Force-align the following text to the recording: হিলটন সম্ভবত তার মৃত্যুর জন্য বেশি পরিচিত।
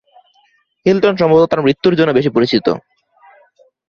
হিলটন 0.85 1.13
সম্ভবত 1.17 1.45
তার 1.49 1.63
মৃত্যুর 1.63 1.97
জন্য 1.99 2.11
বেশি 2.13 2.29
পরিচিত। 2.29 2.67